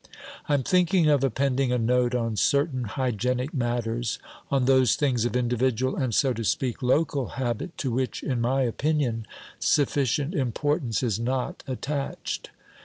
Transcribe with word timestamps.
I 0.49 0.55
am 0.55 0.63
thinking 0.63 1.07
of 1.09 1.23
appending 1.23 1.71
a 1.71 1.77
note 1.77 2.15
on 2.15 2.35
certain 2.35 2.85
hygienic 2.85 3.53
matters, 3.53 4.17
on 4.49 4.65
those 4.65 4.95
things 4.95 5.25
of 5.25 5.35
individual 5.35 5.95
and, 5.95 6.11
so 6.15 6.33
to 6.33 6.43
speak, 6.43 6.81
local 6.81 7.27
habit, 7.37 7.77
to 7.77 7.91
which, 7.91 8.23
in 8.23 8.41
my 8.41 8.63
opinion, 8.63 9.27
sufficient 9.59 10.33
importance 10.33 11.03
is 11.03 11.19
not 11.19 11.63
attached. 11.67 12.49